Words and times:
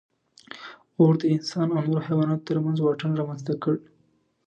اور 0.99 1.13
د 1.21 1.23
انسان 1.35 1.67
او 1.75 1.81
نورو 1.87 2.05
حیواناتو 2.07 2.47
تر 2.49 2.57
منځ 2.65 2.77
واټن 2.81 3.11
رامنځ 3.19 3.41
ته 3.47 3.53
کړ. 3.63 3.75